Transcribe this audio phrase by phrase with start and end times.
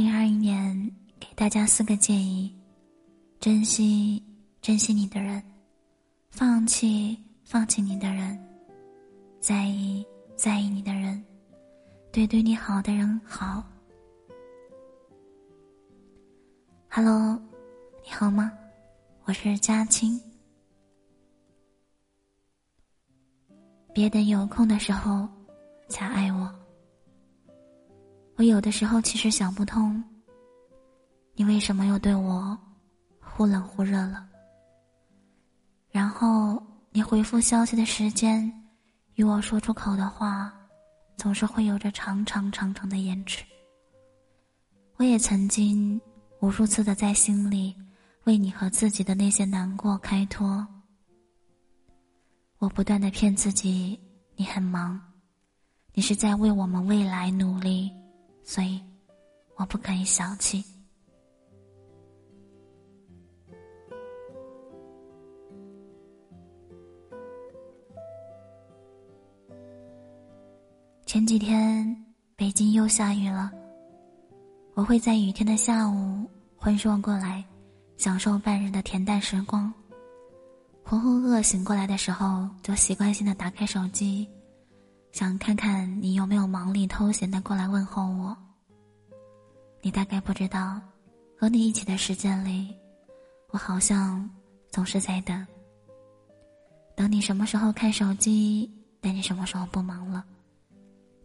[0.00, 2.50] 零二一年给大家四个建议：
[3.38, 4.22] 珍惜
[4.62, 5.42] 珍惜你的人，
[6.30, 8.42] 放弃放弃你的人，
[9.42, 10.02] 在意
[10.36, 11.22] 在意你的人，
[12.10, 13.62] 对对你好的人好。
[16.88, 17.38] Hello，
[18.02, 18.50] 你好吗？
[19.24, 20.18] 我是佳青。
[23.92, 25.28] 别等有空的时候
[25.90, 26.59] 才爱我。
[28.40, 30.02] 我有的时候其实想不通，
[31.34, 32.58] 你为什么又对我
[33.20, 34.26] 忽冷忽热了？
[35.90, 38.50] 然后你回复消息的时间，
[39.16, 40.50] 与我说出口的话，
[41.18, 43.44] 总是会有着长长长长的延迟。
[44.96, 46.00] 我也曾经
[46.40, 47.76] 无数次的在心里
[48.24, 50.66] 为你和自己的那些难过开脱。
[52.56, 54.00] 我不断的骗自己，
[54.34, 54.98] 你很忙，
[55.92, 57.92] 你是在为我们未来努力。
[58.44, 58.80] 所以，
[59.56, 60.64] 我不可以小气。
[71.06, 72.04] 前几天
[72.36, 73.50] 北京又下雨了，
[74.74, 76.24] 我会在雨天的下午
[76.56, 77.44] 昏睡过来，
[77.96, 79.72] 享受半日的恬淡时光。
[80.84, 84.28] 浑浑噩噩醒过来的时候，就习惯性的打开手机。
[85.12, 88.36] 想看看你有没有忙里偷闲的过来问候我。
[89.82, 90.80] 你大概不知道，
[91.38, 92.74] 和你一起的时间里，
[93.48, 94.28] 我好像
[94.70, 95.46] 总是在等。
[96.94, 100.24] 等你什么时候看手机，等你什么时候不忙了，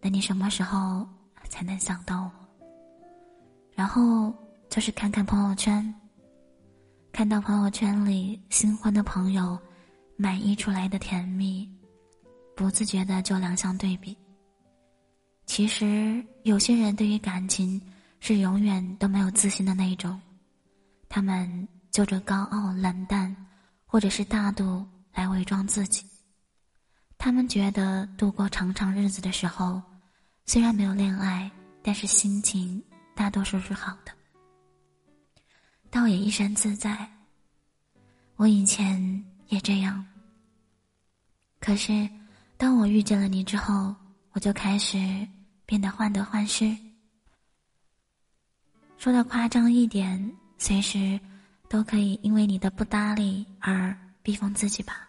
[0.00, 1.06] 等你什么时候
[1.48, 2.30] 才能想到我。
[3.74, 4.32] 然后
[4.68, 5.94] 就是看看朋友圈，
[7.10, 9.58] 看到朋友圈里新欢的朋友
[10.16, 11.68] 满溢出来的甜蜜。
[12.54, 14.16] 不自觉的就两相对比。
[15.44, 17.80] 其实有些人对于感情
[18.20, 20.18] 是永远都没有自信的那一种，
[21.08, 23.34] 他们就着高傲、冷淡，
[23.84, 26.06] 或者是大度来伪装自己。
[27.18, 29.82] 他们觉得度过长长日子的时候，
[30.46, 31.50] 虽然没有恋爱，
[31.82, 32.82] 但是心情
[33.14, 34.12] 大多数是好的，
[35.90, 37.08] 倒也一身自在。
[38.36, 40.06] 我以前也这样，
[41.58, 42.08] 可是。
[42.62, 43.92] 当我遇见了你之后，
[44.30, 44.96] 我就开始
[45.66, 46.72] 变得患得患失。
[48.96, 51.18] 说的夸张一点，随时
[51.68, 55.08] 都可以因为你的不搭理而逼疯自己吧。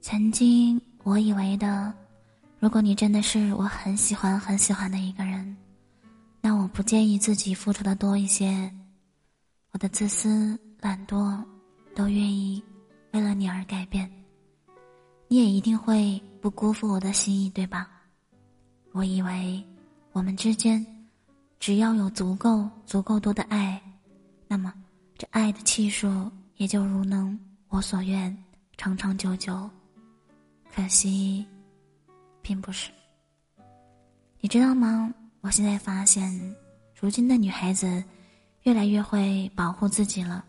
[0.00, 0.85] 曾经。
[1.06, 1.94] 我以为的，
[2.58, 5.56] 如果你真的是我很喜欢很喜欢的一个人，
[6.40, 8.68] 那我不介意自己付出的多一些，
[9.70, 11.40] 我的自私懒惰
[11.94, 12.60] 都愿意
[13.12, 14.10] 为了你而改变，
[15.28, 17.88] 你也一定会不辜负我的心意，对吧？
[18.90, 19.62] 我以为
[20.10, 20.84] 我们之间
[21.60, 23.80] 只要有足够足够多的爱，
[24.48, 24.74] 那么
[25.16, 27.38] 这爱的气数也就如能
[27.68, 28.36] 我所愿，
[28.76, 29.70] 长长久久。
[30.76, 31.42] 可惜，
[32.42, 32.90] 并不是。
[34.40, 35.10] 你知道吗？
[35.40, 36.54] 我现在发现，
[36.94, 38.04] 如今的女孩子
[38.64, 40.44] 越来越会保护自己了，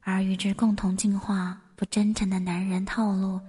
[0.00, 3.40] 而与之共同进化不真诚的男人套路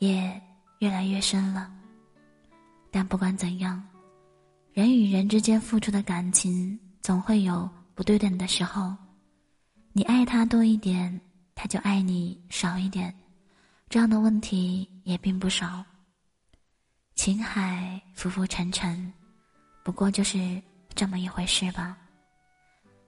[0.00, 0.38] 也
[0.80, 1.72] 越来越深了。
[2.90, 3.82] 但不管怎样，
[4.74, 8.94] 人与人之间付出的感情总会有不对等的时候。
[9.94, 11.18] 你爱他多一点，
[11.54, 13.14] 他就爱你少一点。
[13.92, 15.84] 这样的问题也并不少。
[17.14, 19.12] 情海浮浮沉沉，
[19.84, 20.62] 不过就是
[20.94, 21.94] 这么一回事吧。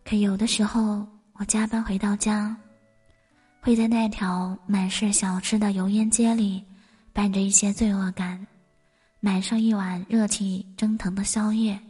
[0.04, 2.54] 可有的时候，我加班回到家，
[3.62, 6.62] 会在那条满是小吃的油烟街里，
[7.14, 8.46] 伴着一些罪恶感，
[9.20, 11.80] 买上一碗热气蒸腾的宵夜。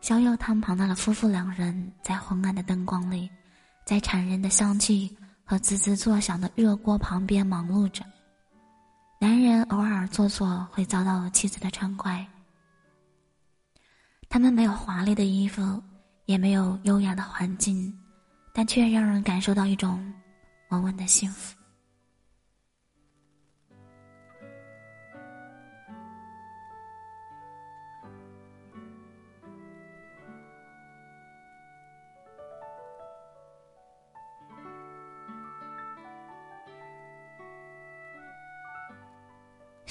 [0.00, 3.28] 宵夜汤旁的夫妇两人在昏暗的灯光里，
[3.84, 5.14] 在馋人的香气。
[5.50, 8.04] 和滋滋作响的热锅旁边忙碌着。
[9.18, 12.24] 男人偶尔做错会遭到妻子的嗔怪。
[14.28, 15.82] 他们没有华丽的衣服，
[16.26, 17.92] 也没有优雅的环境，
[18.54, 20.00] 但却让人感受到一种
[20.68, 21.59] 稳稳的幸福。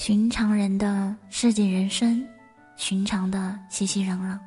[0.09, 2.27] 寻常人的市井人生，
[2.75, 4.39] 寻常的熙熙攘攘，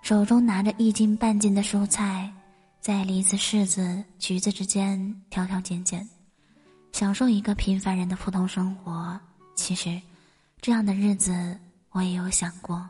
[0.00, 2.32] 手中拿着一斤半斤的蔬菜，
[2.80, 6.08] 在梨子、柿子、橘子之间挑挑拣拣，
[6.90, 9.20] 享受一个平凡人的普通生活。
[9.54, 10.00] 其实，
[10.62, 11.54] 这样的日子
[11.90, 12.82] 我也有想过。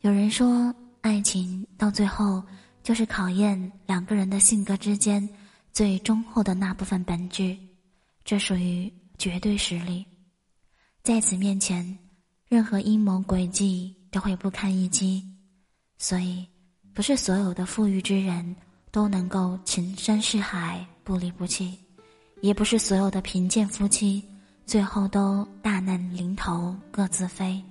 [0.00, 2.42] 有人说，爱情到最后
[2.82, 5.28] 就是考验两个人的性格之间
[5.70, 7.54] 最忠厚的那部分本质，
[8.24, 8.90] 这属于
[9.22, 10.04] 绝对实力。
[11.04, 11.96] 在此面前，
[12.48, 15.22] 任何阴谋诡计都会不堪一击。
[15.96, 16.44] 所以，
[16.92, 18.56] 不是所有的富裕之人
[18.90, 21.78] 都能够情深似海、不离不弃，
[22.40, 24.20] 也不是所有的贫贱夫妻
[24.66, 27.62] 最后都大难临头各自飞，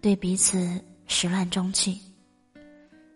[0.00, 2.00] 对彼此始乱终弃。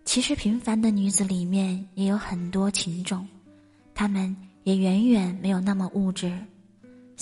[0.05, 3.27] 其实，平凡的女子里面也有很多情种，
[3.95, 6.39] 她们也远远没有那么物质。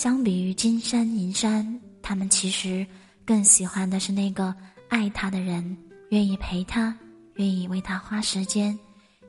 [0.01, 1.79] 相比于金山银山。
[2.01, 2.83] 他们其实
[3.23, 4.51] 更喜欢的是那个
[4.89, 5.77] 爱他的人，
[6.09, 6.97] 愿意陪他，
[7.35, 8.75] 愿意为他花时间，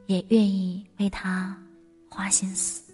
[0.06, 1.54] 也愿意为他
[2.08, 2.91] 花心思。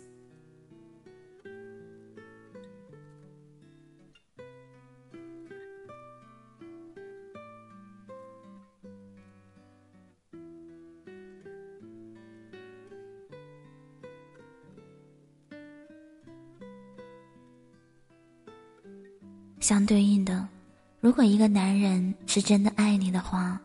[19.69, 20.49] 相对应的，
[20.99, 23.61] 如果一个男人是真的爱你的话，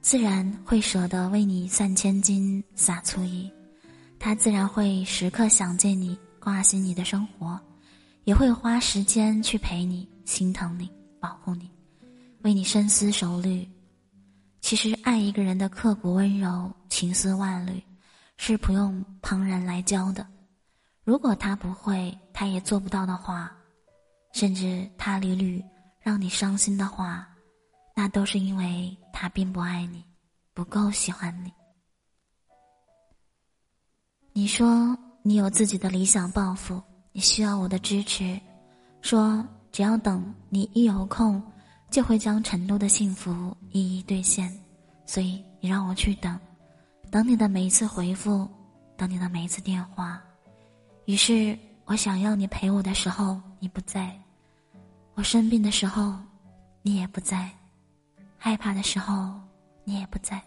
[0.00, 3.50] 自然会舍得为你散千金、洒醋意，
[4.20, 7.58] 他自然会时刻想见你、挂心你的生活，
[8.22, 11.68] 也会花时间去陪你、心疼你、保护你，
[12.42, 13.68] 为你深思熟虑。
[14.60, 17.82] 其实，爱一个人的刻骨温柔、情丝万缕，
[18.36, 20.24] 是不用旁人来教的。
[21.02, 23.52] 如果他不会，他也做不到的话。
[24.32, 25.62] 甚至他屡屡
[26.00, 27.28] 让你伤心的话，
[27.94, 30.02] 那都是因为他并不爱你，
[30.54, 31.52] 不够喜欢你。
[34.32, 36.82] 你说你有自己的理想抱负，
[37.12, 38.40] 你需要我的支持，
[39.02, 41.40] 说只要等你一有空，
[41.90, 44.50] 就会将承诺的幸福一一兑现，
[45.04, 46.40] 所以你让我去等，
[47.10, 48.48] 等你的每一次回复，
[48.96, 50.22] 等你的每一次电话。
[51.04, 51.58] 于是
[51.92, 54.18] 我想要你陪我的时候，你不在。
[55.12, 56.14] 我生病的时候，
[56.80, 57.50] 你也不在；
[58.38, 59.38] 害怕的时候，
[59.84, 60.40] 你也不在。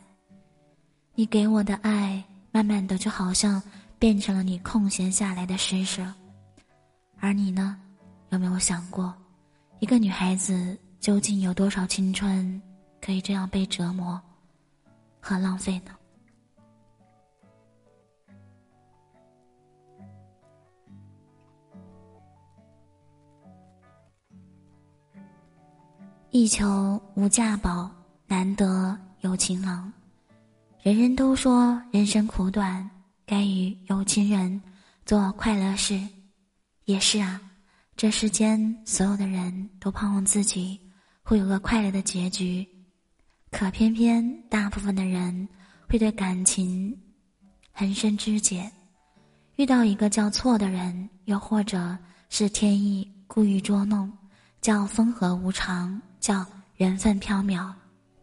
[1.14, 3.62] 你给我的爱，慢慢的就好像
[4.00, 6.12] 变成了你空闲下来的施舍。
[7.20, 7.80] 而你呢，
[8.30, 9.14] 有没有想过，
[9.78, 12.60] 一个女孩子究竟有多少青春
[13.00, 14.20] 可以这样被折磨
[15.22, 15.92] 和浪费呢？
[26.38, 27.90] 一求无价宝，
[28.28, 29.90] 难得有情郎。
[30.82, 32.92] 人人都说人生苦短，
[33.26, 34.62] 该与有情人
[35.06, 35.98] 做快乐事。
[36.84, 37.40] 也是啊，
[37.96, 40.78] 这世间所有的人都盼望自己
[41.24, 42.68] 会有个快乐的结局，
[43.50, 45.48] 可偏偏大部分的人
[45.88, 46.94] 会对感情
[47.72, 48.70] 横生枝节。
[49.56, 51.98] 遇到一个叫错的人，又或者
[52.28, 54.12] 是天意故意捉弄，
[54.60, 55.98] 叫风和无常。
[56.26, 56.44] 叫
[56.78, 57.72] 缘分缥缈，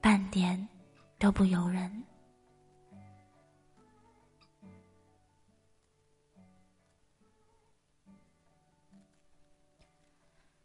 [0.01, 0.69] 半点
[1.21, 2.03] 都不由人。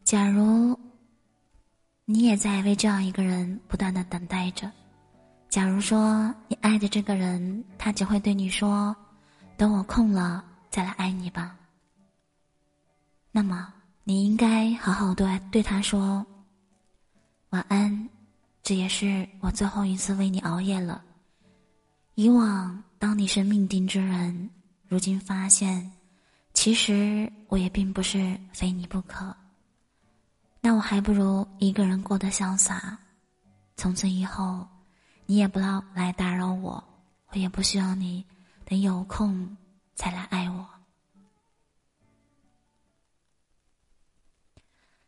[0.04, 0.76] 假如
[2.06, 4.72] 你也在为这样一个人不断的等待着，
[5.48, 8.96] 假如说你爱的这个人，他只会对你说
[9.56, 11.56] ：“等我空了再来爱你吧。”
[13.30, 13.72] 那么
[14.04, 16.26] 你应该好好对对他说。
[17.52, 18.10] 晚安，
[18.62, 21.04] 这也是我最后一次为你熬夜了。
[22.16, 24.50] 以往当你是命定之人，
[24.88, 25.90] 如今发现，
[26.54, 29.34] 其实我也并不是非你不可。
[30.60, 32.98] 那我还不如一个人过得潇洒。
[33.78, 34.68] 从此以后，
[35.26, 36.84] 你也不要来打扰我，
[37.30, 38.26] 我也不需要你
[38.66, 39.56] 等有空
[39.96, 40.68] 才来爱我。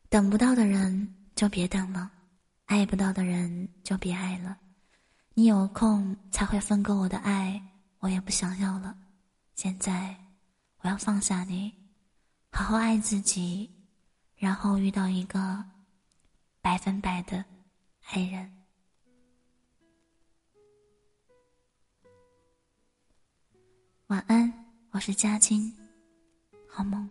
[0.07, 2.09] 等不到的人就别等了。
[2.69, 4.55] 爱不到的人就别爱了，
[5.33, 7.59] 你有空才会分割我的爱，
[7.97, 8.95] 我也不想要了。
[9.55, 10.15] 现在
[10.81, 11.73] 我要放下你，
[12.51, 13.67] 好好爱自己，
[14.35, 15.65] 然后遇到一个
[16.61, 17.43] 百分百的
[18.05, 18.53] 爱人。
[24.05, 24.53] 晚安，
[24.91, 25.75] 我是佳青，
[26.67, 27.09] 好梦。